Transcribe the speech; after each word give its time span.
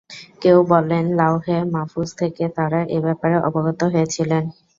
কেউ 0.41 0.57
বলেন, 0.71 1.03
লাওহে 1.19 1.57
মাহফুজ 1.73 2.09
থেকে 2.17 2.43
তারা 2.57 2.79
এ 2.87 2.97
ব্যাপারে 3.05 3.35
অবগত 3.47 3.79
হয়েছিলেন। 3.93 4.43